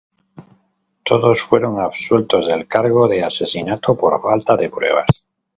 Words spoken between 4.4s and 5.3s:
de pruebas.